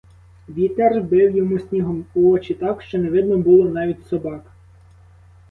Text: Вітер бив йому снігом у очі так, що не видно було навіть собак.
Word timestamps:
Вітер 0.49 1.01
бив 1.03 1.35
йому 1.35 1.59
снігом 1.59 2.05
у 2.13 2.31
очі 2.31 2.53
так, 2.53 2.81
що 2.81 2.97
не 2.97 3.09
видно 3.09 3.37
було 3.37 3.69
навіть 3.69 4.07
собак. 4.07 4.43